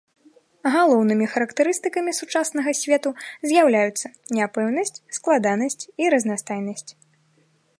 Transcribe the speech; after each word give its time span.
Галоўнымі 0.75 1.25
характарыстыкамі 1.33 2.11
сучаснага 2.19 2.73
свету 2.81 3.09
з'яўляюцца 3.51 4.07
няпэўнасць, 4.39 4.99
складанасць 5.19 5.81
і 6.05 6.11
разнастайнасць. 6.15 6.91